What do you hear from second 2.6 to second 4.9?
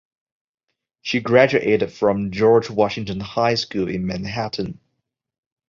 Washington High School in Manhattan.